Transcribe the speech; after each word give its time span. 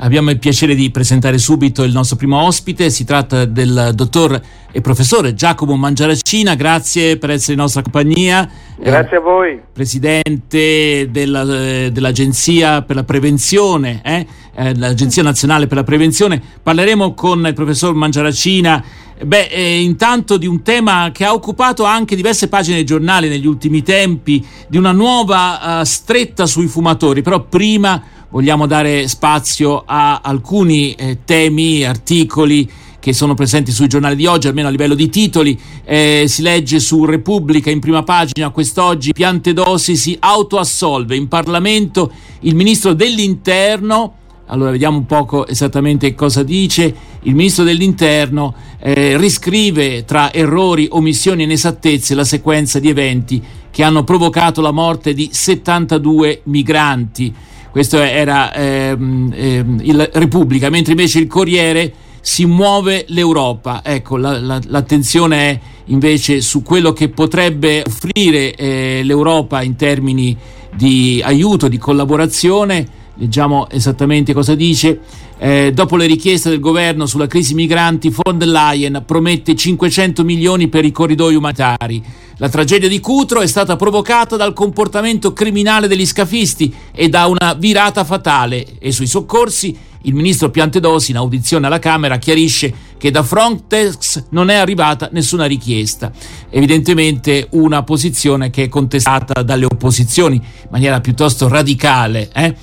Abbiamo 0.00 0.30
il 0.30 0.38
piacere 0.38 0.76
di 0.76 0.90
presentare 0.92 1.38
subito 1.38 1.82
il 1.82 1.92
nostro 1.92 2.16
primo 2.16 2.40
ospite, 2.40 2.88
si 2.88 3.04
tratta 3.04 3.44
del 3.44 3.90
dottor 3.94 4.40
e 4.70 4.80
professore 4.80 5.34
Giacomo 5.34 5.76
Mangiaracina, 5.76 6.54
grazie 6.54 7.16
per 7.16 7.30
essere 7.30 7.54
in 7.54 7.58
nostra 7.58 7.82
compagnia. 7.82 8.48
Grazie 8.78 9.16
eh, 9.16 9.16
a 9.16 9.20
voi. 9.20 9.60
Presidente 9.72 11.08
della, 11.10 11.42
eh, 11.42 11.90
dell'Agenzia 11.90 12.82
per 12.82 12.94
la 12.94 13.02
Prevenzione, 13.02 14.00
eh? 14.04 14.24
eh, 14.54 14.76
l'Agenzia 14.76 15.24
Nazionale 15.24 15.66
per 15.66 15.78
la 15.78 15.84
Prevenzione. 15.84 16.40
Parleremo 16.62 17.14
con 17.14 17.44
il 17.44 17.54
professor 17.54 17.92
Mangiaracina 17.94 18.84
Beh, 19.20 19.48
eh, 19.50 19.80
intanto 19.80 20.36
di 20.36 20.46
un 20.46 20.62
tema 20.62 21.10
che 21.12 21.24
ha 21.24 21.32
occupato 21.32 21.82
anche 21.82 22.14
diverse 22.14 22.48
pagine 22.48 22.76
dei 22.76 22.84
giornali 22.84 23.28
negli 23.28 23.46
ultimi 23.46 23.82
tempi, 23.82 24.46
di 24.68 24.76
una 24.76 24.92
nuova 24.92 25.80
uh, 25.80 25.84
stretta 25.84 26.46
sui 26.46 26.68
fumatori, 26.68 27.20
però 27.20 27.40
prima 27.40 28.00
vogliamo 28.30 28.66
dare 28.66 29.08
spazio 29.08 29.82
a 29.86 30.20
alcuni 30.22 30.92
eh, 30.94 31.18
temi, 31.24 31.84
articoli 31.84 32.70
che 33.00 33.12
sono 33.12 33.34
presenti 33.34 33.70
sui 33.70 33.86
giornali 33.86 34.16
di 34.16 34.26
oggi, 34.26 34.48
almeno 34.48 34.68
a 34.68 34.70
livello 34.70 34.94
di 34.94 35.08
titoli. 35.08 35.58
Eh, 35.84 36.24
si 36.26 36.42
legge 36.42 36.80
su 36.80 37.04
Repubblica 37.04 37.70
in 37.70 37.80
prima 37.80 38.02
pagina 38.02 38.50
quest'oggi 38.50 39.12
Piantedosi 39.12 39.96
si 39.96 40.16
autoassolve. 40.18 41.16
In 41.16 41.28
Parlamento 41.28 42.12
il 42.40 42.54
ministro 42.54 42.92
dell'Interno 42.92 44.14
allora 44.50 44.70
vediamo 44.70 44.96
un 44.96 45.06
po' 45.06 45.46
esattamente 45.46 46.14
cosa 46.14 46.42
dice. 46.42 46.94
Il 47.22 47.34
ministro 47.34 47.64
dell'Interno 47.64 48.54
eh, 48.78 49.16
riscrive 49.18 50.04
tra 50.04 50.32
errori, 50.32 50.88
omissioni 50.90 51.42
e 51.42 51.44
inesattezze 51.44 52.14
la 52.14 52.24
sequenza 52.24 52.78
di 52.78 52.88
eventi 52.88 53.42
che 53.70 53.82
hanno 53.82 54.04
provocato 54.04 54.62
la 54.62 54.70
morte 54.70 55.12
di 55.12 55.28
72 55.30 56.40
migranti. 56.44 57.34
Questo 57.78 58.00
era 58.00 58.52
ehm, 58.52 59.32
ehm, 59.32 59.80
il 59.84 60.10
Repubblica, 60.14 60.68
mentre 60.68 60.94
invece 60.94 61.20
il 61.20 61.28
Corriere 61.28 61.92
si 62.20 62.44
muove 62.44 63.04
l'Europa. 63.10 63.82
Ecco, 63.84 64.16
la, 64.16 64.40
la, 64.40 64.60
l'attenzione 64.66 65.36
è 65.36 65.60
invece 65.84 66.40
su 66.40 66.64
quello 66.64 66.92
che 66.92 67.08
potrebbe 67.08 67.84
offrire 67.86 68.52
eh, 68.56 69.02
l'Europa 69.04 69.62
in 69.62 69.76
termini 69.76 70.36
di 70.74 71.22
aiuto, 71.24 71.68
di 71.68 71.78
collaborazione 71.78 72.98
Leggiamo 73.20 73.68
esattamente 73.68 74.32
cosa 74.32 74.54
dice. 74.54 75.00
Eh, 75.38 75.72
dopo 75.74 75.96
le 75.96 76.06
richieste 76.06 76.50
del 76.50 76.60
governo 76.60 77.04
sulla 77.06 77.26
crisi 77.26 77.54
migranti, 77.54 78.10
von 78.14 78.38
der 78.38 78.48
Leyen 78.48 79.02
promette 79.04 79.56
500 79.56 80.22
milioni 80.22 80.68
per 80.68 80.84
i 80.84 80.92
corridoi 80.92 81.34
umanitari. 81.34 82.00
La 82.40 82.48
tragedia 82.48 82.88
di 82.88 83.00
Cutro 83.00 83.40
è 83.40 83.48
stata 83.48 83.74
provocata 83.74 84.36
dal 84.36 84.52
comportamento 84.52 85.32
criminale 85.32 85.88
degli 85.88 86.06
scafisti 86.06 86.72
e 86.92 87.08
da 87.08 87.26
una 87.26 87.54
virata 87.54 88.04
fatale. 88.04 88.78
E 88.78 88.92
sui 88.92 89.08
soccorsi, 89.08 89.76
il 90.02 90.14
ministro 90.14 90.48
Piantedosi, 90.48 91.10
in 91.10 91.16
audizione 91.16 91.66
alla 91.66 91.80
Camera, 91.80 92.18
chiarisce 92.18 92.72
che 92.96 93.10
da 93.10 93.24
Frontex 93.24 94.26
non 94.30 94.50
è 94.50 94.54
arrivata 94.54 95.08
nessuna 95.10 95.46
richiesta. 95.46 96.12
Evidentemente 96.48 97.48
una 97.50 97.82
posizione 97.82 98.50
che 98.50 98.64
è 98.64 98.68
contestata 98.68 99.42
dalle 99.42 99.64
opposizioni 99.64 100.36
in 100.36 100.68
maniera 100.70 101.00
piuttosto 101.00 101.48
radicale. 101.48 102.30
Eh? 102.32 102.54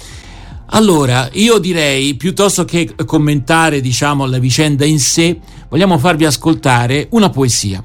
Allora, 0.68 1.28
io 1.34 1.58
direi, 1.58 2.16
piuttosto 2.16 2.64
che 2.64 2.96
commentare, 3.06 3.81
diciamo, 3.81 4.26
la 4.26 4.40
vicenda 4.40 4.86
in 4.86 5.02
sé, 5.02 5.38
vogliamo 5.68 5.98
farvi 5.98 6.23
ascoltare 6.23 7.08
una 7.12 7.30
poesia. 7.30 7.84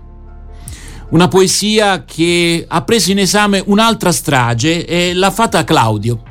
Una 1.11 1.29
poesia 1.29 2.05
che 2.05 2.65
ha 2.67 2.83
preso 2.83 3.11
in 3.11 3.19
esame 3.19 3.63
un'altra 3.67 4.13
strage 4.13 4.87
e 4.87 5.13
l'ha 5.15 5.31
fatta 5.31 5.65
Claudio. 5.65 6.23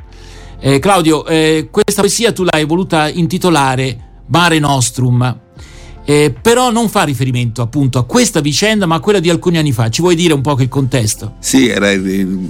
Eh, 0.58 0.78
Claudio, 0.78 1.26
eh, 1.26 1.68
questa 1.70 2.02
poesia 2.02 2.32
tu 2.32 2.44
l'hai 2.44 2.64
voluta 2.64 3.08
intitolare 3.08 4.22
Mare 4.26 4.58
Nostrum 4.58 5.48
eh, 6.10 6.34
però 6.40 6.72
non 6.72 6.88
fa 6.88 7.04
riferimento 7.04 7.62
appunto 7.62 7.98
a 7.98 8.04
questa 8.04 8.40
vicenda 8.40 8.84
ma 8.84 8.96
a 8.96 9.00
quella 9.00 9.20
di 9.20 9.30
alcuni 9.30 9.58
anni 9.58 9.70
fa. 9.70 9.88
Ci 9.90 10.00
vuoi 10.00 10.16
dire 10.16 10.32
un 10.32 10.40
po' 10.40 10.56
il 10.58 10.68
contesto? 10.68 11.34
Sì, 11.38 11.68
era 11.68 11.88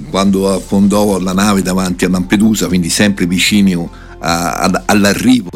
quando 0.08 0.50
affondò 0.50 1.18
la 1.18 1.34
nave 1.34 1.60
davanti 1.60 2.06
a 2.06 2.08
Lampedusa, 2.08 2.68
quindi 2.68 2.88
sempre 2.88 3.26
vicino 3.26 3.90
a, 4.20 4.60
a, 4.60 4.82
all'arrivo 4.86 5.50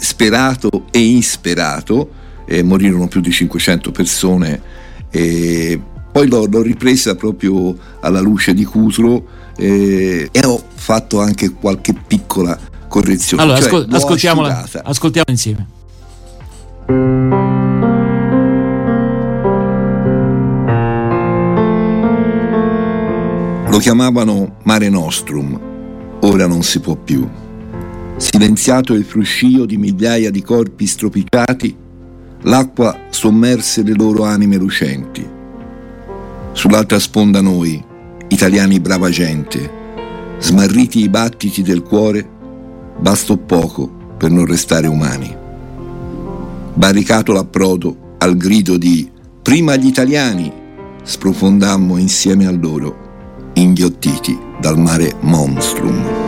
sperato 0.00 0.86
e 0.90 0.98
insperato, 0.98 2.10
eh, 2.46 2.64
morirono 2.64 3.06
più 3.06 3.20
di 3.20 3.30
500 3.30 3.92
persone. 3.92 4.62
Eh, 5.10 5.80
poi 6.12 6.28
l'ho, 6.28 6.46
l'ho, 6.46 6.62
ripresa 6.62 7.14
proprio 7.14 7.76
alla 8.00 8.20
luce 8.20 8.52
di 8.52 8.64
Cutro 8.64 9.24
eh, 9.56 10.28
e 10.30 10.46
ho 10.46 10.62
fatto 10.74 11.20
anche 11.20 11.50
qualche 11.52 11.94
piccola 11.94 12.58
correzione. 12.88 13.42
Allora, 13.42 13.58
cioè, 13.58 13.66
ascol- 13.66 13.86
ascoltiamola, 13.90 14.66
ascoltiamola 14.82 15.30
insieme. 15.30 15.66
Lo 23.70 23.78
chiamavano 23.78 24.56
Mare 24.64 24.88
Nostrum, 24.88 25.58
ora 26.22 26.46
non 26.48 26.64
si 26.64 26.80
può 26.80 26.96
più. 26.96 27.28
Silenziato 28.16 28.94
il 28.94 29.04
fruscio 29.04 29.64
di 29.64 29.76
migliaia 29.76 30.30
di 30.30 30.42
corpi 30.42 30.86
stropicciati, 30.86 31.76
l'acqua 32.42 32.98
sommerse 33.10 33.84
le 33.84 33.94
loro 33.94 34.24
anime 34.24 34.56
lucenti. 34.56 35.38
Sull'altra 36.52 36.98
sponda 36.98 37.40
noi, 37.40 37.82
italiani 38.28 38.80
brava 38.80 39.08
gente, 39.08 39.70
smarriti 40.38 41.02
i 41.02 41.08
battiti 41.08 41.62
del 41.62 41.82
cuore, 41.82 42.28
bastò 42.98 43.36
poco 43.36 43.90
per 44.16 44.30
non 44.30 44.44
restare 44.46 44.86
umani 44.86 45.40
barricato 46.80 47.32
l'approdo 47.32 48.16
al 48.18 48.36
grido 48.38 48.78
di 48.78 49.08
Prima 49.42 49.76
gli 49.76 49.86
italiani, 49.86 50.52
sprofondammo 51.02 51.96
insieme 51.96 52.46
a 52.46 52.50
loro, 52.50 53.50
inghiottiti 53.54 54.38
dal 54.60 54.78
mare 54.78 55.14
Monstrum. 55.20 56.19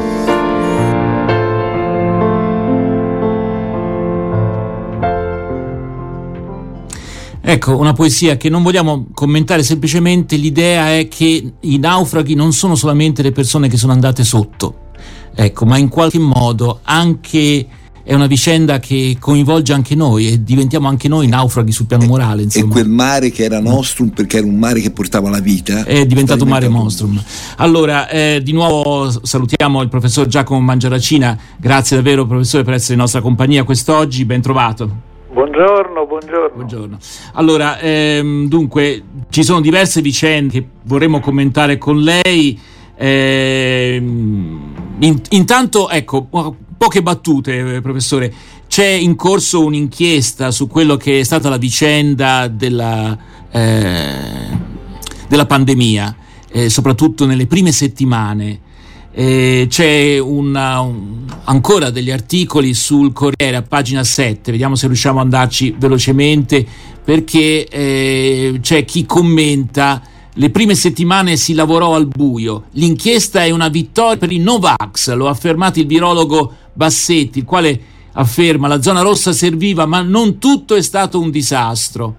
Ecco, 7.53 7.77
una 7.77 7.93
poesia 7.93 8.39
che 8.39 8.49
non 8.49 8.63
vogliamo 8.63 9.09
commentare 9.13 9.63
semplicemente, 9.63 10.37
l'idea 10.37 10.97
è 10.97 11.07
che 11.07 11.53
i 11.61 11.79
naufraghi 11.79 12.35
non 12.35 12.55
sono 12.55 12.75
solamente 12.75 13.21
le 13.21 13.31
persone 13.31 13.69
che 13.69 13.77
sono 13.77 13.93
andate 13.93 14.25
sotto, 14.25 14.89
ecco, 15.35 15.67
ma 15.67 15.77
in 15.77 15.91
qualche 15.91 16.19
modo 16.19 16.81
anche 16.83 17.67
è 18.03 18.15
una 18.15 18.27
vicenda 18.27 18.79
che 18.79 19.19
coinvolge 19.21 19.75
anche 19.75 19.95
noi 19.95 20.29
e 20.29 20.43
diventiamo 20.43 20.89
anche 20.89 21.09
noi 21.09 21.27
naufraghi 21.27 21.73
sul 21.73 21.85
piano 21.85 22.07
morale. 22.07 22.45
Insomma. 22.45 22.69
E 22.69 22.69
quel 22.71 22.89
mare 22.89 23.31
che 23.31 23.45
era 23.45 23.61
nostrum 23.61 24.09
perché 24.09 24.39
era 24.39 24.47
un 24.47 24.57
mare 24.57 24.81
che 24.81 24.91
portava 24.91 25.29
la 25.29 25.41
vita 25.41 25.85
è 25.85 26.07
diventato 26.07 26.45
un 26.45 26.49
mare 26.49 26.69
nostrum. 26.69 27.23
Allora, 27.59 28.09
eh, 28.09 28.41
di 28.43 28.53
nuovo 28.53 29.13
salutiamo 29.23 29.83
il 29.83 29.91
professor 29.91 30.27
Giacomo 30.27 30.59
Mangiaracina, 30.61 31.39
grazie 31.59 31.97
davvero 31.97 32.27
professore 32.27 32.65
per 32.65 32.73
essere 32.73 32.95
in 32.95 33.01
nostra 33.01 33.21
compagnia 33.21 33.63
quest'oggi, 33.63 34.25
ben 34.25 34.41
trovato. 34.41 35.11
Buongiorno, 35.33 36.07
buongiorno. 36.07 36.55
buongiorno. 36.55 36.99
Allora, 37.33 37.79
ehm, 37.79 38.49
dunque, 38.49 39.03
ci 39.31 39.43
sono 39.43 39.63
diverse 39.63 40.03
vicende 40.03 40.53
che 40.53 40.67
vorremmo 40.85 41.21
commentare 41.21 41.79
con 41.79 42.01
lei. 42.01 42.61
Ehm, 42.97 44.75
in, 44.99 45.21
intanto, 45.31 45.89
ecco, 45.89 46.29
Poche 46.77 47.03
battute, 47.03 47.77
eh, 47.77 47.81
professore. 47.81 48.31
C'è 48.67 48.87
in 48.87 49.17
corso 49.17 49.65
un'inchiesta 49.65 50.51
su 50.51 50.67
quello 50.67 50.97
che 50.97 51.21
è 51.21 51.23
stata 51.23 51.49
la 51.49 51.57
vicenda 51.57 52.49
della, 52.49 53.17
eh, 53.51 54.59
della 55.29 55.47
pandemia, 55.47 56.17
eh, 56.51 56.69
soprattutto 56.69 57.25
nelle 57.25 57.47
prime 57.47 57.73
settimane. 57.73 58.61
Eh, 59.15 59.67
c'è 59.69 60.19
una, 60.19 60.81
un, 60.81 61.27
ancora 61.45 61.91
degli 61.91 62.11
articoli 62.11 62.73
sul 62.73 63.13
Corriere 63.13 63.57
a 63.57 63.63
pagina 63.63 64.03
7, 64.03 64.51
vediamo 64.51 64.75
se 64.75 64.87
riusciamo 64.87 65.19
ad 65.19 65.25
andarci 65.25 65.75
velocemente, 65.79 66.67
perché 67.05 67.69
eh, 67.69 68.59
c'è 68.61 68.85
chi 68.85 69.05
commenta 69.05 70.03
le 70.37 70.51
prime 70.51 70.75
settimane 70.75 71.37
si 71.37 71.53
lavorò 71.53 71.95
al 71.95 72.07
buio. 72.07 72.65
L'inchiesta 72.73 73.45
è 73.45 73.51
una 73.51 73.69
vittoria 73.69 74.17
per 74.17 74.33
i 74.33 74.39
Novax, 74.39 75.13
lo 75.13 75.27
ha 75.29 75.31
affermato 75.31 75.79
il 75.79 75.87
virologo 75.87 76.51
Bassetti, 76.73 77.41
il 77.41 77.45
quale 77.45 77.81
afferma 78.13 78.67
la 78.67 78.81
zona 78.81 79.03
rossa 79.03 79.33
serviva, 79.33 79.85
ma 79.85 80.01
non 80.01 80.39
tutto 80.39 80.75
è 80.75 80.83
stato 80.83 81.21
un 81.21 81.31
disastro. 81.31 82.17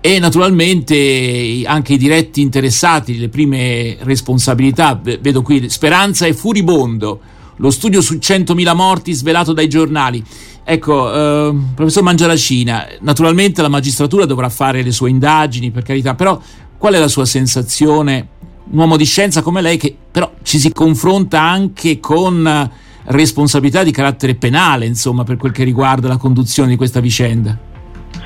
E 0.00 0.18
naturalmente 0.18 1.62
anche 1.64 1.94
i 1.94 1.98
diretti 1.98 2.40
interessati, 2.40 3.18
le 3.18 3.28
prime 3.28 3.96
responsabilità, 4.00 5.00
vedo 5.20 5.42
qui 5.42 5.68
Speranza 5.68 6.26
e 6.26 6.34
Furibondo, 6.34 7.20
lo 7.56 7.70
studio 7.70 8.00
su 8.00 8.14
100.000 8.14 8.74
morti 8.74 9.12
svelato 9.12 9.52
dai 9.52 9.68
giornali. 9.68 10.22
Ecco, 10.64 11.12
eh, 11.12 11.54
professor 11.74 12.02
Mangiaracina, 12.02 12.86
naturalmente 13.00 13.62
la 13.62 13.68
magistratura 13.68 14.26
dovrà 14.26 14.48
fare 14.50 14.82
le 14.82 14.92
sue 14.92 15.10
indagini, 15.10 15.70
per 15.70 15.82
carità, 15.82 16.14
però 16.14 16.40
Qual 16.78 16.94
è 16.94 16.98
la 17.00 17.08
sua 17.08 17.24
sensazione? 17.24 18.28
Un 18.70 18.78
uomo 18.78 18.96
di 18.96 19.04
scienza 19.04 19.42
come 19.42 19.60
lei 19.60 19.76
che 19.76 19.94
però 20.12 20.32
ci 20.44 20.60
si 20.60 20.72
confronta 20.72 21.42
anche 21.42 21.98
con 21.98 22.70
responsabilità 23.06 23.82
di 23.82 23.90
carattere 23.90 24.36
penale, 24.36 24.86
insomma, 24.86 25.24
per 25.24 25.36
quel 25.36 25.50
che 25.50 25.64
riguarda 25.64 26.06
la 26.06 26.18
conduzione 26.18 26.68
di 26.68 26.76
questa 26.76 27.00
vicenda. 27.00 27.58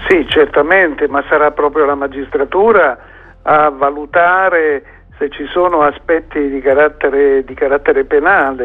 Sì, 0.09 0.27
certamente, 0.29 1.09
ma 1.09 1.23
sarà 1.29 1.51
proprio 1.53 1.85
la 1.85 1.95
magistratura 1.95 2.99
a 3.43 3.71
valutare 3.71 4.83
se 5.19 5.31
ci 5.31 5.47
sono 5.47 5.83
aspetti 5.83 6.49
di 6.49 6.61
carattere, 6.61 7.45
di 7.45 7.55
carattere 7.55 8.05
penale. 8.05 8.65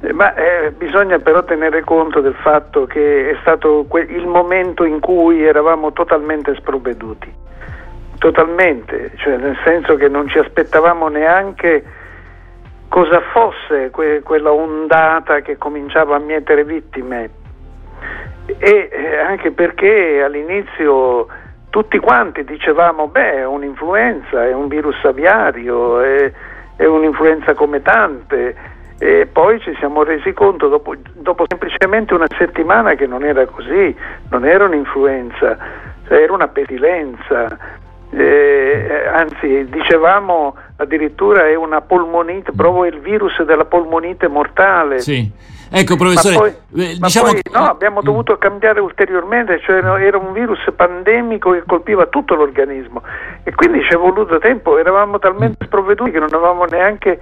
Eh, 0.00 0.12
ma 0.12 0.32
eh, 0.34 0.70
bisogna 0.70 1.18
però 1.18 1.42
tenere 1.42 1.82
conto 1.82 2.20
del 2.20 2.34
fatto 2.34 2.86
che 2.86 3.30
è 3.30 3.36
stato 3.40 3.84
que- 3.88 4.06
il 4.08 4.26
momento 4.26 4.84
in 4.84 5.00
cui 5.00 5.44
eravamo 5.44 5.92
totalmente 5.92 6.54
sprovveduti, 6.54 7.32
totalmente, 8.18 9.10
cioè 9.16 9.36
nel 9.36 9.58
senso 9.64 9.96
che 9.96 10.08
non 10.08 10.28
ci 10.28 10.38
aspettavamo 10.38 11.08
neanche 11.08 11.84
cosa 12.88 13.20
fosse 13.32 13.90
que- 13.90 14.22
quella 14.22 14.52
ondata 14.52 15.40
che 15.40 15.58
cominciava 15.58 16.14
a 16.14 16.20
mietere 16.20 16.62
vittime 16.64 17.30
e 18.56 18.88
eh, 18.90 19.16
anche 19.18 19.50
perché 19.50 20.22
all'inizio 20.22 21.26
tutti 21.70 21.98
quanti 21.98 22.44
dicevamo 22.44 23.08
beh 23.08 23.34
è 23.34 23.46
un'influenza, 23.46 24.46
è 24.46 24.54
un 24.54 24.68
virus 24.68 24.96
aviario, 25.04 26.00
è, 26.00 26.32
è 26.76 26.84
un'influenza 26.86 27.54
come 27.54 27.82
tante 27.82 28.76
e 28.98 29.28
poi 29.30 29.60
ci 29.60 29.74
siamo 29.78 30.02
resi 30.02 30.32
conto 30.32 30.68
dopo, 30.68 30.94
dopo, 31.12 31.44
semplicemente 31.46 32.14
una 32.14 32.26
settimana 32.36 32.94
che 32.94 33.06
non 33.06 33.22
era 33.22 33.46
così, 33.46 33.94
non 34.30 34.44
era 34.44 34.64
un'influenza, 34.64 35.56
era 36.08 36.32
una 36.32 36.48
pestilenza, 36.48 37.56
eh, 38.10 39.08
anzi 39.12 39.66
dicevamo 39.68 40.56
addirittura 40.76 41.46
è 41.46 41.54
una 41.54 41.80
polmonite, 41.80 42.52
proprio 42.52 42.86
il 42.86 42.98
virus 43.00 43.40
della 43.42 43.66
polmonite 43.66 44.26
mortale. 44.26 44.98
Sì. 44.98 45.30
Ecco 45.70 45.96
professore, 45.96 46.34
ma 46.34 46.40
poi, 46.40 46.84
eh, 46.84 46.96
diciamo 46.98 47.30
poi, 47.30 47.42
che... 47.42 47.50
no, 47.52 47.68
abbiamo 47.68 48.00
dovuto 48.00 48.38
cambiare 48.38 48.80
ulteriormente, 48.80 49.60
cioè 49.60 49.76
era 49.76 50.16
un 50.16 50.32
virus 50.32 50.60
pandemico 50.74 51.50
che 51.50 51.62
colpiva 51.66 52.06
tutto 52.06 52.34
l'organismo 52.34 53.02
e 53.42 53.54
quindi 53.54 53.82
ci 53.82 53.94
è 53.94 53.96
voluto 53.96 54.38
tempo, 54.38 54.78
eravamo 54.78 55.18
talmente 55.18 55.66
sprovveduti 55.66 56.10
che 56.10 56.18
non 56.18 56.32
avevamo 56.32 56.64
neanche 56.64 57.18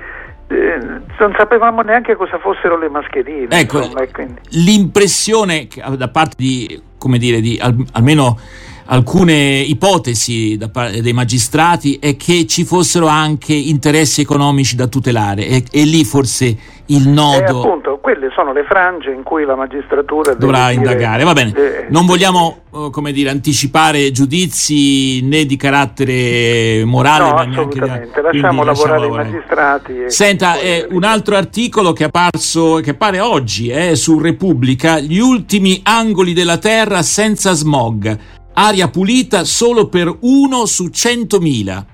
eh, 0.49 0.79
non 1.19 1.35
sapevamo 1.37 1.81
neanche 1.83 2.15
cosa 2.15 2.39
fossero 2.39 2.79
le 2.79 2.89
mascherine. 2.89 3.49
Ecco, 3.51 3.79
insomma, 3.79 4.07
l'impressione 4.51 5.67
da 5.97 6.09
parte 6.09 6.35
di, 6.37 6.83
come 6.99 7.19
dire, 7.19 7.41
di 7.41 7.59
al, 7.61 7.75
almeno 7.93 8.39
alcune 8.87 9.61
ipotesi 9.61 10.57
da, 10.57 10.71
dei 11.01 11.13
magistrati 11.13 11.99
è 12.01 12.17
che 12.17 12.47
ci 12.47 12.65
fossero 12.65 13.07
anche 13.07 13.55
interessi 13.55 14.21
economici 14.21 14.77
da 14.77 14.87
tutelare 14.87 15.47
e, 15.47 15.65
e 15.71 15.85
lì 15.85 16.05
forse 16.05 16.75
il 16.87 17.09
nodo... 17.09 17.63
Eh, 17.63 17.67
appunto, 17.67 17.99
quelle 18.01 18.31
sono 18.35 18.53
le 18.53 18.65
frange 18.65 19.11
in 19.11 19.25
cui 19.25 19.45
la 19.45 19.57
magistratura 19.57 20.35
dovrà 20.35 20.71
indagare. 20.71 21.25
Va 21.25 21.33
bene, 21.33 21.53
eh, 21.57 21.87
non 21.89 22.07
vogliamo 22.07 22.59
uh, 22.71 22.91
come 22.91 23.11
dire, 23.11 23.31
anticipare 23.31 24.13
giudizi 24.13 25.21
né 25.23 25.45
di 25.45 25.57
carattere 25.57 26.85
morale. 26.85 27.25
No, 27.25 27.35
assolutamente, 27.35 28.21
di... 28.31 28.39
lasciamo 28.39 28.63
lavorare 28.63 29.07
i 29.07 29.11
magistrati. 29.11 29.95
Senta, 30.07 30.59
eh, 30.61 30.87
un 30.91 31.03
altro 31.03 31.35
articolo 31.35 31.93
che 31.93 32.05
è 32.05 32.07
apparso, 32.07 32.77
che 32.77 32.95
pare 32.95 33.19
oggi 33.19 33.69
eh, 33.69 33.97
su 33.97 34.21
Repubblica, 34.21 35.01
gli 35.01 35.19
ultimi 35.19 35.81
angoli 35.83 36.33
della 36.33 36.59
Terra 36.59 37.03
senza 37.03 37.53
smog 37.53 38.19
aria 38.59 38.89
pulita 38.89 39.45
solo 39.45 39.89
per 39.89 40.15
uno 40.21 40.67
su 40.67 40.85
100.000. 40.85 41.85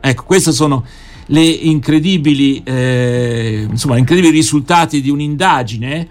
Ecco, 0.00 0.22
questi 0.24 0.52
sono 0.52 0.84
le 1.26 1.40
incredibili, 1.40 2.62
eh, 2.64 3.66
insomma, 3.68 3.96
incredibili 3.96 4.32
risultati 4.32 5.00
di 5.00 5.10
un'indagine 5.10 6.08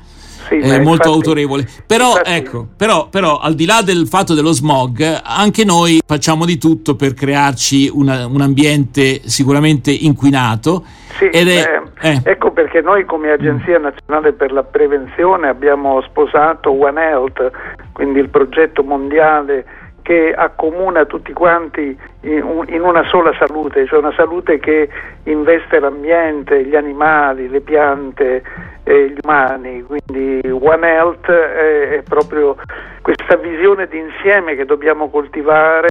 sì, 0.48 0.58
eh, 0.58 0.80
molto 0.80 1.08
infatti, 1.08 1.08
autorevole. 1.08 1.68
Però, 1.86 2.10
infatti... 2.10 2.32
ecco, 2.32 2.68
però, 2.76 3.08
però, 3.10 3.40
al 3.40 3.54
di 3.54 3.66
là 3.66 3.82
del 3.84 4.08
fatto 4.08 4.34
dello 4.34 4.52
smog, 4.52 5.22
anche 5.24 5.64
noi 5.64 6.02
facciamo 6.06 6.46
di 6.46 6.58
tutto 6.58 6.96
per 6.96 7.14
crearci 7.14 7.90
una, 7.94 8.26
un 8.26 8.42
ambiente 8.42 9.22
sicuramente 9.26 9.92
inquinato. 9.92 10.84
Sì, 11.18 11.26
è, 11.26 11.46
eh, 11.46 11.82
eh. 12.02 12.22
Ecco 12.24 12.52
perché 12.52 12.82
noi 12.82 13.06
come 13.06 13.32
Agenzia 13.32 13.78
Nazionale 13.78 14.34
per 14.34 14.52
la 14.52 14.64
Prevenzione 14.64 15.48
abbiamo 15.48 16.02
sposato 16.02 16.72
One 16.72 17.02
Health, 17.02 17.52
quindi 17.94 18.20
il 18.20 18.30
progetto 18.30 18.84
mondiale 18.84 19.66
che 20.02 20.34
accomuna 20.34 21.06
tutti 21.06 21.34
quanti 21.34 21.98
in 22.22 22.82
una 22.82 23.04
sola 23.06 23.34
salute, 23.38 23.86
cioè 23.86 24.00
una 24.00 24.14
salute 24.14 24.60
che 24.60 24.90
investe 25.24 25.80
l'ambiente, 25.80 26.64
gli 26.64 26.76
animali, 26.76 27.50
le 27.50 27.62
piante 27.62 28.44
e 28.84 29.10
gli 29.10 29.18
umani, 29.24 29.84
quindi 29.84 30.42
One 30.50 30.88
Health 30.88 31.30
è 31.30 32.02
proprio 32.08 32.56
questa 33.02 33.36
visione 33.36 33.88
d'insieme 33.88 34.56
che 34.56 34.66
dobbiamo 34.66 35.10
coltivare 35.10 35.90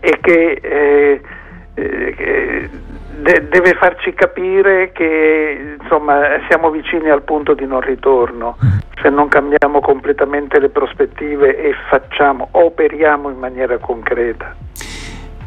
e 0.00 0.18
che, 0.20 0.58
eh, 0.60 1.20
eh, 1.74 2.70
deve 3.48 3.74
farci 3.74 4.12
capire 4.12 4.92
che 4.92 5.76
insomma, 5.80 6.40
siamo 6.48 6.70
vicini 6.70 7.08
al 7.08 7.22
punto 7.22 7.54
di 7.54 7.66
non 7.66 7.80
ritorno 7.80 8.56
se 9.00 9.08
non 9.10 9.28
cambiamo 9.28 9.80
completamente 9.80 10.58
le 10.58 10.68
prospettive 10.68 11.56
e 11.56 11.72
facciamo, 11.88 12.48
operiamo 12.52 13.30
in 13.30 13.38
maniera 13.38 13.78
concreta. 13.78 14.54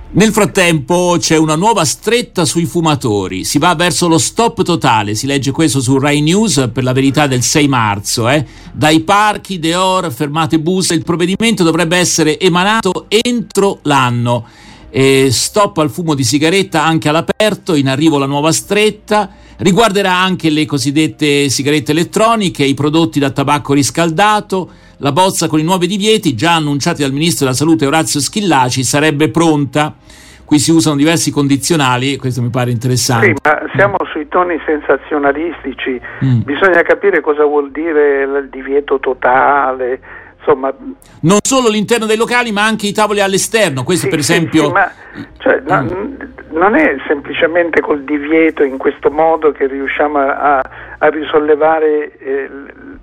Nel 0.09 0.31
frattempo 0.31 1.17
c'è 1.19 1.37
una 1.37 1.55
nuova 1.55 1.83
stretta 1.83 2.45
sui 2.45 2.65
fumatori, 2.65 3.43
si 3.43 3.59
va 3.59 3.75
verso 3.75 4.07
lo 4.07 4.17
stop 4.17 4.63
totale, 4.63 5.15
si 5.15 5.27
legge 5.27 5.51
questo 5.51 5.81
su 5.81 5.99
Rai 5.99 6.21
News 6.21 6.69
per 6.73 6.83
la 6.83 6.93
verità 6.93 7.27
del 7.27 7.41
6 7.41 7.67
marzo. 7.67 8.29
Eh. 8.29 8.45
Dai 8.71 9.01
parchi, 9.01 9.59
Deor, 9.59 10.11
fermate 10.11 10.59
bus, 10.59 10.91
il 10.91 11.03
provvedimento 11.03 11.63
dovrebbe 11.63 11.97
essere 11.97 12.39
emanato 12.39 13.07
entro 13.09 13.79
l'anno 13.83 14.45
eh, 14.89 15.29
stop 15.31 15.77
al 15.77 15.89
fumo 15.89 16.13
di 16.13 16.23
sigaretta 16.23 16.83
anche 16.83 17.09
all'aperto, 17.09 17.75
in 17.75 17.87
arrivo 17.87 18.17
la 18.17 18.25
nuova 18.25 18.51
stretta, 18.51 19.29
riguarderà 19.57 20.13
anche 20.13 20.49
le 20.49 20.65
cosiddette 20.65 21.49
sigarette 21.49 21.91
elettroniche, 21.91 22.63
i 22.63 22.73
prodotti 22.73 23.19
da 23.19 23.31
tabacco 23.31 23.73
riscaldato, 23.73 24.69
la 24.97 25.11
bozza 25.11 25.47
con 25.47 25.59
i 25.59 25.63
nuovi 25.63 25.87
divieti 25.87 26.35
già 26.35 26.55
annunciati 26.55 27.01
dal 27.01 27.11
ministro 27.11 27.45
della 27.45 27.57
salute 27.57 27.85
Orazio 27.85 28.19
Schillaci 28.19 28.83
sarebbe 28.83 29.29
pronta. 29.29 29.95
Qui 30.43 30.59
si 30.59 30.71
usano 30.71 30.95
diversi 30.95 31.29
condizionali 31.29 32.13
e 32.13 32.17
questo 32.17 32.41
mi 32.41 32.49
pare 32.49 32.71
interessante. 32.71 33.25
Sì, 33.25 33.33
ma 33.43 33.59
siamo 33.75 33.97
sui 34.09 34.29
toni 34.29 34.57
sensazionalistici, 34.65 35.99
mm. 36.23 36.41
bisogna 36.43 36.83
capire 36.83 37.19
cosa 37.19 37.43
vuol 37.43 37.69
dire 37.69 38.23
il 38.23 38.47
divieto 38.49 38.97
totale, 38.97 39.99
insomma... 40.47 40.73
Non 41.21 41.39
solo 41.41 41.67
all'interno 41.67 42.05
dei 42.05 42.15
locali, 42.15 42.51
ma 42.51 42.63
anche 42.63 42.87
i 42.87 42.93
tavoli 42.93 43.19
all'esterno. 43.19 43.83
Questo, 43.83 44.05
sì, 44.05 44.09
per 44.09 44.19
esempio. 44.19 44.65
Sì, 44.65 44.71
ma, 44.71 44.91
cioè, 45.39 45.61
mm. 45.61 45.65
no, 45.67 46.17
non 46.51 46.75
è 46.75 46.95
semplicemente 47.07 47.81
col 47.81 48.03
divieto 48.03 48.63
in 48.63 48.77
questo 48.77 49.11
modo 49.11 49.51
che 49.51 49.67
riusciamo 49.67 50.19
a, 50.19 50.57
a 50.97 51.07
risollevare 51.09 52.17
eh, 52.17 52.49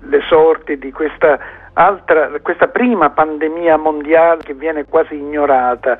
le 0.01 0.21
sorti 0.27 0.77
di 0.77 0.91
questa, 0.91 1.37
altra, 1.73 2.31
questa 2.41 2.67
prima 2.67 3.09
pandemia 3.09 3.77
mondiale 3.77 4.41
che 4.43 4.53
viene 4.53 4.85
quasi 4.85 5.15
ignorata. 5.15 5.97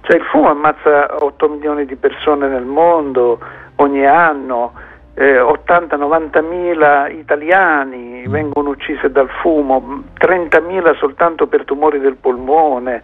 Cioè, 0.00 0.16
il 0.16 0.24
fumo 0.24 0.48
ammazza 0.48 1.22
8 1.22 1.48
milioni 1.48 1.84
di 1.84 1.96
persone 1.96 2.48
nel 2.48 2.64
mondo 2.64 3.38
ogni 3.76 4.06
anno 4.06 4.72
eh, 5.18 5.40
80-90 5.40 6.44
mila 6.46 7.08
italiani 7.08 8.24
vengono 8.28 8.70
uccisi 8.70 9.10
dal 9.10 9.28
fumo, 9.42 10.04
30 10.16 10.60
mila 10.60 10.94
soltanto 10.94 11.48
per 11.48 11.64
tumori 11.64 11.98
del 11.98 12.14
polmone, 12.14 13.02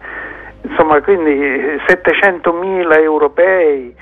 insomma 0.61 1.01
quindi 1.01 1.37
700 1.85 2.53
mila 2.53 2.97
europei 2.97 3.93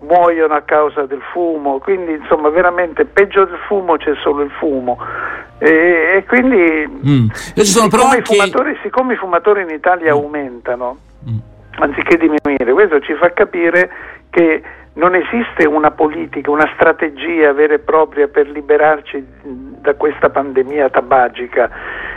muoiono 0.00 0.52
a 0.52 0.60
causa 0.60 1.06
del 1.06 1.22
fumo, 1.32 1.78
quindi 1.78 2.12
insomma 2.12 2.50
veramente 2.50 3.06
peggio 3.06 3.46
del 3.46 3.58
fumo 3.66 3.96
c'è 3.96 4.12
solo 4.16 4.42
il 4.42 4.50
fumo 4.50 4.98
e, 5.58 6.16
e 6.16 6.24
quindi 6.26 6.86
mm. 6.86 7.28
siccome, 7.54 8.18
i 8.18 8.22
fumatori, 8.22 8.78
siccome, 8.82 9.14
i 9.14 9.16
fumatori, 9.16 9.62
in 9.62 9.70
Italia 9.70 10.12
mm. 10.12 10.18
aumentano 10.18 10.98
mm. 11.26 11.38
anziché 11.78 12.18
diminuire, 12.18 12.70
questo 12.70 13.00
ci 13.00 13.14
fa 13.14 13.32
capire 13.32 13.90
che 14.28 14.62
non 14.94 15.14
esiste 15.14 15.66
una 15.66 15.90
politica, 15.90 16.50
una 16.50 16.70
strategia 16.74 17.52
vera 17.52 17.74
e 17.74 17.78
propria 17.78 18.28
per 18.28 18.48
liberarci 18.48 19.24
da 19.42 19.94
questa 19.94 20.30
pandemia 20.30 20.90
tabagica. 20.90 21.70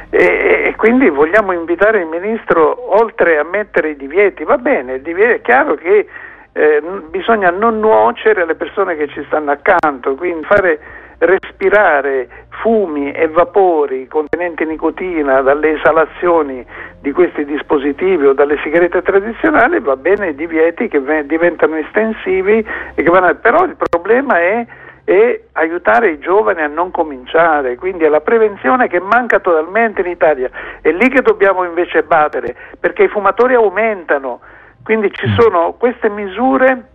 E, 0.09 0.65
e, 0.67 0.73
quindi 0.75 1.09
vogliamo 1.09 1.51
invitare 1.51 1.99
il 1.99 2.07
Ministro, 2.07 2.95
oltre 2.99 3.37
a 3.37 3.43
mettere 3.43 3.91
i 3.91 3.95
divieti, 3.95 4.43
va 4.43 4.57
bene, 4.57 5.01
è 5.01 5.41
chiaro 5.41 5.75
che 5.75 6.07
eh, 6.51 6.81
bisogna 7.09 7.49
non 7.49 7.79
nuocere 7.79 8.41
alle 8.41 8.55
persone 8.55 8.95
che 8.95 9.07
ci 9.07 9.23
stanno 9.27 9.51
accanto, 9.51 10.15
quindi 10.15 10.45
fare 10.45 10.79
respirare 11.19 12.27
fumi 12.61 13.11
e 13.11 13.27
vapori 13.27 14.07
contenenti 14.07 14.65
nicotina 14.65 15.41
dalle 15.41 15.77
esalazioni 15.77 16.65
di 17.01 17.11
questi 17.11 17.45
dispositivi 17.45 18.25
o 18.25 18.33
dalle 18.33 18.57
sigarette 18.63 19.01
tradizionali 19.01 19.79
va 19.79 19.95
bene 19.95 20.29
i 20.29 20.35
divieti 20.35 20.87
che 20.87 21.01
diventano 21.25 21.75
estensivi 21.75 22.65
vanno, 23.03 23.35
però 23.35 23.63
il 23.63 23.75
problema 23.77 24.39
è 24.39 24.65
e 25.07 25.49
aiutare 25.51 26.09
i 26.09 26.19
giovani 26.19 26.61
a 26.61 26.67
non 26.67 26.89
cominciare, 26.89 27.75
quindi 27.75 28.05
è 28.05 28.09
la 28.09 28.21
prevenzione 28.21 28.87
che 28.87 28.99
manca 28.99 29.39
totalmente 29.39 30.01
in 30.01 30.07
Italia, 30.07 30.49
è 30.81 30.89
lì 30.89 31.09
che 31.09 31.21
dobbiamo 31.21 31.63
invece 31.63 32.01
battere, 32.01 32.55
perché 32.79 33.03
i 33.03 33.07
fumatori 33.07 33.53
aumentano, 33.53 34.39
quindi 34.83 35.11
ci 35.11 35.27
mm. 35.27 35.33
sono 35.37 35.73
queste 35.77 36.09
misure 36.09 36.85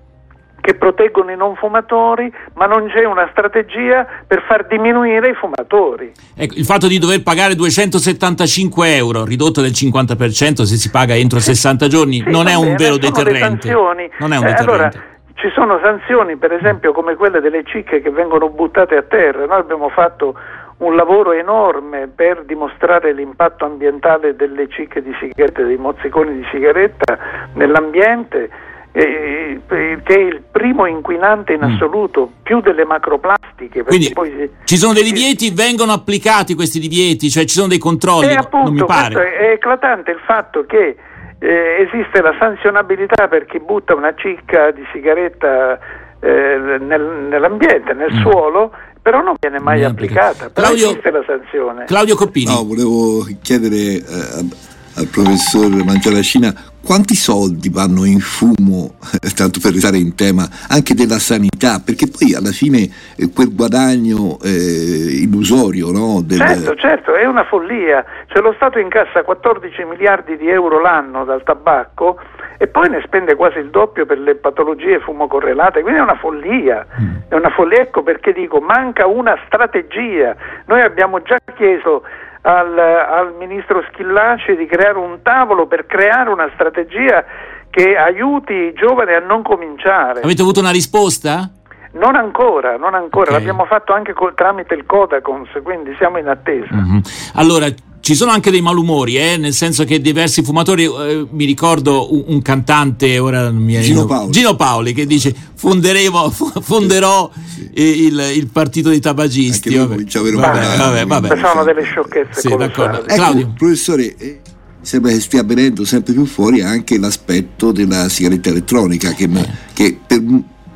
che 0.61 0.75
proteggono 0.75 1.31
i 1.31 1.37
non 1.37 1.57
fumatori, 1.57 2.33
ma 2.55 2.67
non 2.67 2.89
c'è 2.89 3.05
una 3.05 3.29
strategia 3.31 4.07
per 4.27 4.45
far 4.47 4.67
diminuire 4.67 5.31
i 5.31 5.35
fumatori. 5.35 6.13
Ecco, 6.37 6.55
il 6.55 6.65
fatto 6.65 6.87
di 6.87 6.99
dover 6.99 7.23
pagare 7.23 7.55
275 7.55 8.95
euro, 8.95 9.25
ridotto 9.25 9.61
del 9.61 9.73
50% 9.73 10.63
se 10.63 10.77
si 10.77 10.91
paga 10.91 11.15
entro 11.15 11.39
60 11.39 11.89
giorni, 11.89 12.23
sì, 12.23 12.31
non, 12.31 12.47
è 12.47 12.55
un 12.55 12.75
vero 12.77 12.97
deterrente. 12.97 13.73
Non 13.73 14.33
è 14.33 14.37
un 14.37 14.45
eh, 14.45 14.51
deterrente. 14.51 14.63
Allora, 14.63 14.91
ci 15.35 15.51
sono 15.55 15.79
sanzioni, 15.83 16.37
per 16.37 16.53
esempio, 16.53 16.93
come 16.93 17.15
quelle 17.15 17.41
delle 17.41 17.65
cicche 17.65 18.03
che 18.03 18.11
vengono 18.11 18.51
buttate 18.51 18.97
a 18.97 19.03
terra. 19.03 19.47
Noi 19.47 19.59
abbiamo 19.59 19.89
fatto 19.89 20.35
un 20.79 20.97
lavoro 20.97 21.33
enorme 21.33 22.09
per 22.09 22.45
dimostrare 22.45 23.13
l'impatto 23.13 23.65
ambientale 23.65 24.37
delle 24.37 24.69
cicche 24.69 25.03
di 25.03 25.15
sigaretta, 25.19 25.63
dei 25.63 25.77
mozziconi 25.77 26.37
di 26.37 26.47
sigaretta 26.51 27.19
nell'ambiente 27.55 28.49
eh, 28.93 29.61
che 29.67 30.15
è 30.15 30.19
il 30.19 30.43
primo 30.51 30.87
inquinante 30.87 31.53
in 31.53 31.61
mm. 31.61 31.75
assoluto, 31.75 32.31
mm. 32.31 32.43
più 32.43 32.61
delle 32.61 32.85
macroplastiche. 32.85 33.83
Quindi 33.85 34.13
poi, 34.13 34.51
ci 34.65 34.77
sono 34.77 34.93
dei 34.93 35.05
divieti, 35.05 35.51
vengono 35.51 35.93
applicati 35.93 36.55
questi 36.55 36.81
divieti, 36.81 37.31
cioè 37.31 37.45
ci 37.45 37.55
sono 37.55 37.69
dei 37.69 37.79
controlli, 37.79 38.33
e 38.33 38.35
appunto, 38.35 38.71
non 38.71 38.75
mi 38.75 38.85
pare. 38.85 39.37
È 39.37 39.51
eclatante 39.53 40.11
il 40.11 40.21
fatto 40.25 40.65
che 40.67 40.97
eh, 41.39 41.89
esiste 41.89 42.21
la 42.21 42.35
sanzionabilità 42.39 43.29
per 43.29 43.47
chi 43.47 43.61
butta 43.61 43.95
una 43.95 44.15
cicca 44.15 44.71
di 44.73 44.83
sigaretta 44.93 45.79
eh, 46.21 46.79
nel, 46.81 47.27
nell'ambiente, 47.31 47.93
nel 47.95 48.13
mm. 48.13 48.21
suolo, 48.21 48.73
però 49.01 49.23
non 49.23 49.35
viene 49.39 49.59
mai 49.61 49.85
applicata. 49.85 50.51
Però 50.51 50.67
Claudio, 50.67 50.91
esiste 50.91 51.11
la 51.11 51.25
sanzione. 51.27 51.85
Claudio 51.85 52.17
Coppini. 52.17 52.53
No, 52.53 52.65
volevo 52.65 53.27
chiedere 53.41 53.77
eh, 53.77 54.69
al 55.01 55.09
professor 55.09 55.83
Mangiaracina 55.83 56.53
quanti 56.85 57.15
soldi 57.15 57.71
vanno 57.71 58.05
in 58.05 58.21
fumo, 58.21 58.97
tanto 59.37 59.61
per 59.61 59.73
restare 59.73 59.99
in 59.99 60.15
tema, 60.15 60.49
anche 60.69 60.95
della 60.95 61.19
sanità, 61.19 61.81
perché 61.85 62.09
poi 62.09 62.35
alla 62.35 62.53
fine 62.53 62.89
eh, 63.17 63.31
quel 63.33 63.55
guadagno 63.55 64.39
eh, 64.43 65.25
illusorio, 65.25 65.91
no? 65.91 66.21
Del... 66.25 66.39
Certo, 66.39 66.75
certo, 66.77 67.15
è 67.15 67.25
una 67.27 67.45
follia. 67.45 68.05
Cioè, 68.27 68.43
lo 68.43 68.53
Stato 68.55 68.79
incassa 68.79 69.23
14 69.23 69.85
miliardi 69.85 70.37
di 70.37 70.49
euro 70.49 70.81
l'anno 70.81 71.25
dal 71.25 71.43
tabacco 71.43 72.19
e 72.59 72.67
poi 72.67 72.89
ne 72.89 73.01
spende 73.05 73.37
quasi 73.37 73.59
il 73.59 73.71
doppio 73.71 74.05
per 74.05 74.19
le 74.19 74.35
patologie 74.35 75.01
fumocorrelate, 75.01 75.83
quindi 75.83 76.01
è 76.01 76.03
una 76.03 76.17
follia, 76.17 76.87
mm. 77.01 77.17
è 77.29 77.35
una 77.35 77.51
follia, 77.51 77.81
ecco 77.81 78.03
perché 78.03 78.33
dico, 78.33 78.61
manca 78.61 79.07
una 79.07 79.39
strategia. 79.47 80.35
Noi 80.67 80.81
abbiamo 80.83 81.23
già 81.23 81.39
chiesto 81.55 82.03
al, 82.43 82.79
al 82.79 83.35
ministro 83.39 83.83
Schillaci 83.91 84.57
di 84.57 84.67
creare 84.67 84.99
un 84.99 85.21
tavolo 85.23 85.67
per 85.67 85.87
creare 85.87 86.31
una 86.31 86.51
strategia 86.55 87.25
che 87.71 87.97
aiuti 87.97 88.53
i 88.53 88.73
giovani 88.73 89.13
a 89.13 89.21
non 89.21 89.43
cominciare. 89.43 90.21
Avete 90.23 90.43
avuto 90.43 90.61
una 90.61 90.71
risposta? 90.71 91.51
Non 91.93 92.15
ancora, 92.15 92.77
non 92.77 92.95
ancora, 92.95 93.31
okay. 93.31 93.35
l'abbiamo 93.35 93.65
fatto 93.65 93.93
anche 93.93 94.13
col, 94.13 94.35
tramite 94.35 94.75
il 94.75 94.87
Codacons, 94.87 95.49
quindi 95.63 95.95
siamo 95.99 96.19
in 96.19 96.29
attesa. 96.29 96.73
Mm-hmm. 96.75 96.99
Allora, 97.35 97.67
ci 98.01 98.15
sono 98.15 98.31
anche 98.31 98.51
dei 98.51 98.63
malumori, 98.63 99.17
eh? 99.17 99.37
nel 99.37 99.53
senso 99.53 99.85
che 99.85 100.01
diversi 100.01 100.43
fumatori, 100.43 100.85
eh, 100.85 101.27
mi 101.31 101.45
ricordo 101.45 102.15
un, 102.15 102.25
un, 102.27 102.43
cantante, 102.43 103.19
ora 103.19 103.51
non 103.51 103.63
mi 103.63 103.75
è 103.75 103.81
Gino 103.81 104.07
Paoli. 104.07 104.31
Gino 104.31 104.57
Paoli 104.57 104.93
che 104.95 105.07
dice 105.07 105.35
fonderemo, 105.55 106.31
fonderò 106.61 107.31
sì. 107.55 107.71
il, 107.75 108.33
il, 108.35 108.47
partito 108.49 108.89
dei 108.89 109.01
tabagisti. 109.01 109.75
Vabbè. 109.75 110.03
Vabbè, 110.05 110.77
vabbè, 110.77 111.07
vabbè. 111.07 111.39
Sono 111.39 111.63
delle 111.63 111.83
sciocchezze. 111.83 112.41
Sì, 112.41 112.57
d'accordo. 112.57 113.05
Ecco, 113.05 113.15
Claudio. 113.15 113.53
Professore, 113.57 114.17
eh, 114.17 114.41
sembra 114.81 115.13
che 115.13 115.21
stia 115.21 115.43
venendo 115.43 115.85
sempre 115.85 116.15
più 116.15 116.25
fuori 116.25 116.63
anche 116.63 116.99
l'aspetto 116.99 117.71
della 117.71 118.09
sigaretta 118.09 118.49
elettronica 118.49 119.13
che, 119.13 119.25
eh. 119.25 119.49
che 119.75 119.99
per 120.07 120.23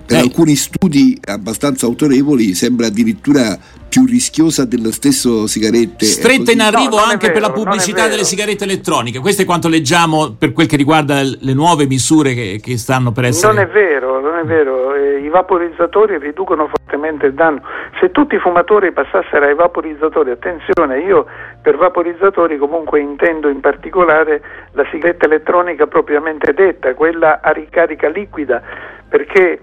per 0.07 0.17
eh. 0.17 0.21
alcuni 0.21 0.55
studi 0.55 1.19
abbastanza 1.25 1.87
autorevoli 1.87 2.55
sembra 2.55 2.87
addirittura 2.87 3.59
più 3.95 4.07
rischiosa 4.07 4.65
delle 4.65 4.91
stesse 4.91 5.47
sigarette. 5.47 6.05
Stretta 6.05 6.51
in 6.51 6.61
arrivo 6.61 6.97
no, 6.97 7.05
anche 7.05 7.29
vero, 7.29 7.33
per 7.33 7.43
la 7.43 7.53
pubblicità 7.53 8.09
delle 8.09 8.25
sigarette 8.25 8.65
elettroniche. 8.65 9.21
Questo 9.21 9.43
è 9.43 9.45
quanto 9.45 9.69
leggiamo 9.69 10.35
per 10.37 10.53
quel 10.53 10.67
che 10.67 10.75
riguarda 10.75 11.23
le 11.23 11.55
nuove 11.55 11.87
misure 11.87 12.35
che, 12.35 12.59
che 12.61 12.77
stanno 12.77 13.13
per 13.13 13.27
essere. 13.27 13.53
Non 13.53 13.63
è 13.63 13.69
vero, 13.69 14.21
non 14.21 14.37
è 14.37 14.43
vero. 14.43 14.97
Eh, 14.97 15.21
I 15.21 15.29
vaporizzatori 15.29 16.19
riducono 16.19 16.67
fortemente 16.67 17.27
il 17.27 17.35
danno. 17.35 17.63
Se 18.01 18.11
tutti 18.11 18.35
i 18.35 18.41
fumatori 18.41 18.91
passassero 18.91 19.47
ai 19.47 19.55
vaporizzatori, 19.55 20.33
attenzione, 20.33 20.99
io 20.99 21.27
per 21.63 21.77
vaporizzatori 21.77 22.59
comunque 22.59 22.99
intendo 22.99 23.49
in 23.49 23.61
particolare 23.61 24.43
la 24.73 24.85
sigaretta 24.91 25.27
elettronica 25.27 25.87
propriamente 25.87 26.53
detta, 26.53 26.93
quella 26.95 27.41
a 27.41 27.53
ricarica 27.53 28.09
liquida, 28.09 28.61
perché 29.09 29.61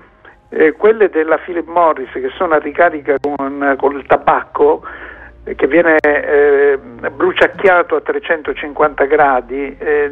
eh, 0.52 0.74
quelle 0.74 1.10
della 1.10 1.38
Philip 1.38 1.68
Morris 1.68 2.12
che 2.12 2.30
sono 2.38 2.54
a 2.56 2.60
ricarica 2.60 3.16
con, 3.20 3.76
con 3.78 3.96
il 3.98 4.06
tabacco 4.06 4.84
eh, 5.46 5.56
che 5.56 5.68
viene 5.68 5.96
eh, 5.98 6.78
bruciacchiato 7.10 7.96
a 7.96 8.02
350 8.02 9.06
gradi 9.06 9.76
eh, 9.80 10.12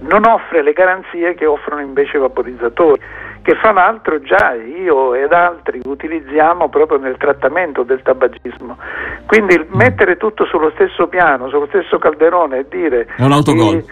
non 0.00 0.26
offre 0.26 0.62
le 0.62 0.72
garanzie 0.72 1.34
che 1.34 1.46
offrono 1.46 1.80
invece 1.80 2.16
i 2.16 2.20
vaporizzatori 2.20 3.00
che 3.42 3.56
fra 3.56 3.72
l'altro 3.72 4.20
già 4.20 4.54
io 4.54 5.14
ed 5.14 5.32
altri 5.32 5.80
utilizziamo 5.84 6.68
proprio 6.68 6.98
nel 6.98 7.16
trattamento 7.16 7.82
del 7.82 8.00
tabagismo. 8.02 8.78
Quindi 9.26 9.66
mettere 9.70 10.16
tutto 10.16 10.44
sullo 10.46 10.70
stesso 10.74 11.08
piano, 11.08 11.48
sullo 11.48 11.66
stesso 11.66 11.98
calderone 11.98 12.58
e 12.58 12.66
dire... 12.68 13.08
È 13.16 13.22
un 13.22 13.32
autogol. 13.32 13.76
Eh, 13.76 13.84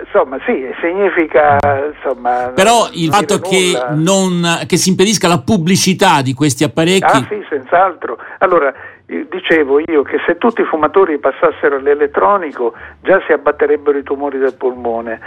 insomma, 0.00 0.38
sì, 0.44 0.68
significa. 0.80 1.56
Insomma, 1.94 2.52
Però 2.54 2.88
il 2.92 3.10
fatto 3.10 3.38
che, 3.38 3.72
non, 3.94 4.42
che, 4.66 4.76
si 4.76 4.90
impedisca 4.90 5.28
la 5.28 5.40
pubblicità 5.40 6.20
di 6.20 6.34
questi 6.34 6.64
apparecchi. 6.64 7.16
Ah, 7.16 7.26
sì, 7.28 7.44
senz'altro. 7.48 8.18
Allora, 8.38 8.72
dicevo 9.06 9.80
io 9.80 10.02
che 10.02 10.18
se 10.26 10.36
tutti 10.36 10.60
i 10.60 10.64
fumatori 10.64 11.18
passassero 11.18 11.76
all'elettronico 11.76 12.74
già 13.00 13.20
si 13.26 13.32
abbatterebbero 13.32 13.96
i 13.96 14.02
tumori 14.02 14.38
del 14.38 14.54
polmone. 14.54 15.20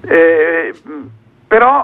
Eh, 0.00 0.72
però 1.46 1.82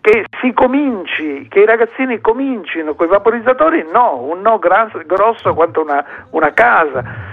che 0.00 0.24
si 0.40 0.52
cominci, 0.54 1.46
che 1.48 1.60
i 1.60 1.66
ragazzini 1.66 2.20
comincino 2.20 2.94
con 2.94 3.06
i 3.06 3.10
vaporizzatori, 3.10 3.86
no, 3.92 4.22
un 4.22 4.40
no 4.40 4.58
grosso 4.58 5.52
quanto 5.52 5.82
una, 5.82 6.02
una 6.30 6.52
casa 6.52 7.29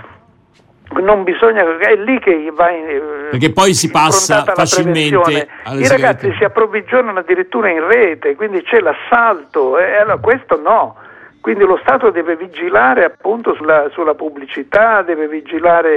non 1.01 1.23
bisogna, 1.23 1.63
è 1.79 1.95
lì 1.95 2.19
che 2.19 2.51
va 2.53 2.71
in, 2.71 2.87
eh, 2.87 3.01
perché 3.31 3.51
poi 3.51 3.73
si 3.73 3.91
passa 3.91 4.43
facilmente 4.45 5.47
i 5.73 5.87
ragazzi 5.87 6.33
si 6.37 6.43
approvvigionano 6.43 7.19
addirittura 7.19 7.69
in 7.69 7.85
rete 7.85 8.35
quindi 8.35 8.61
c'è 8.63 8.79
l'assalto 8.79 9.77
e 9.77 9.97
allora 9.97 10.17
questo 10.17 10.59
no. 10.59 10.95
Quindi 11.39 11.63
lo 11.63 11.77
Stato 11.81 12.09
deve 12.09 12.35
vigilare 12.35 13.05
appunto 13.05 13.53
sulla, 13.55 13.87
sulla 13.91 14.15
pubblicità 14.15 15.01
deve 15.01 15.29
vigilare 15.29 15.95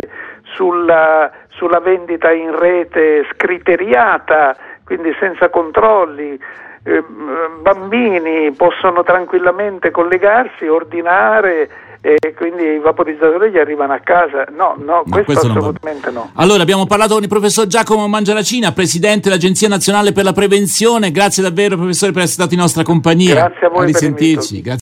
sulla, 0.55 1.29
sulla, 1.49 1.81
vendita 1.81 2.31
in 2.31 2.57
rete 2.57 3.27
scriteriata 3.33 4.57
quindi 4.85 5.13
senza 5.19 5.49
controlli. 5.49 6.39
Eh, 6.83 7.05
bambini 7.63 8.53
possono 8.53 9.03
tranquillamente 9.03 9.91
collegarsi 9.91 10.67
ordinare 10.67 11.69
e 12.03 12.35
quindi 12.35 12.63
i 12.63 12.79
vaporizzatori 12.79 13.51
gli 13.51 13.59
arrivano 13.59 13.93
a 13.93 13.99
casa. 13.99 14.47
No, 14.51 14.75
no, 14.79 15.03
questo, 15.09 15.25
questo 15.25 15.47
assolutamente 15.49 16.11
no. 16.11 16.31
Allora, 16.35 16.63
abbiamo 16.63 16.87
parlato 16.87 17.15
con 17.15 17.23
il 17.23 17.29
professor 17.29 17.67
Giacomo 17.67 18.09
Mangiaracina, 18.09 18.73
presidente 18.73 19.29
dell'Agenzia 19.29 19.69
Nazionale 19.69 20.13
per 20.13 20.25
la 20.25 20.33
Prevenzione. 20.33 21.11
Grazie 21.11 21.43
davvero, 21.43 21.77
professore, 21.77 22.13
per 22.13 22.23
essere 22.23 22.41
stato 22.41 22.55
in 22.55 22.61
nostra 22.61 22.83
compagnia. 22.83 23.35
Grazie 23.35 23.67
a 23.67 23.69
voi. 23.69 23.83
A 23.83 23.87
risentirci. 23.87 24.63